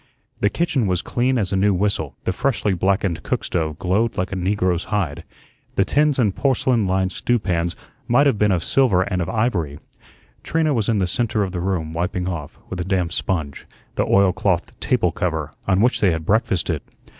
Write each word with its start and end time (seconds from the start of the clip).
The 0.39 0.49
kitchen 0.49 0.87
was 0.87 1.03
clean 1.03 1.37
as 1.37 1.53
a 1.53 1.55
new 1.55 1.75
whistle; 1.75 2.15
the 2.23 2.33
freshly 2.33 2.73
blackened 2.73 3.21
cook 3.21 3.43
stove 3.43 3.77
glowed 3.77 4.17
like 4.17 4.31
a 4.31 4.35
negro's 4.35 4.85
hide; 4.85 5.23
the 5.75 5.85
tins 5.85 6.17
and 6.17 6.35
porcelain 6.35 6.87
lined 6.87 7.11
stew 7.11 7.37
pans 7.37 7.75
might 8.07 8.25
have 8.25 8.39
been 8.39 8.51
of 8.51 8.63
silver 8.63 9.03
and 9.03 9.21
of 9.21 9.29
ivory. 9.29 9.77
Trina 10.41 10.73
was 10.73 10.89
in 10.89 10.97
the 10.97 11.05
centre 11.05 11.43
of 11.43 11.51
the 11.51 11.61
room, 11.61 11.93
wiping 11.93 12.27
off, 12.27 12.57
with 12.67 12.81
a 12.81 12.83
damp 12.83 13.13
sponge, 13.13 13.67
the 13.93 14.07
oilcloth 14.07 14.73
table 14.79 15.11
cover, 15.11 15.51
on 15.67 15.81
which 15.81 16.01
they 16.01 16.09
had 16.09 16.25
breakfasted. 16.25 16.81